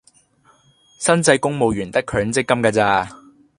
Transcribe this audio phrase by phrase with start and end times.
[0.97, 3.09] 新制公務員得強積金架咋